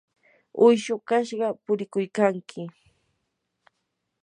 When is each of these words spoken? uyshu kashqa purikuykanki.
uyshu 0.65 0.93
kashqa 1.07 1.47
purikuykanki. 1.63 2.61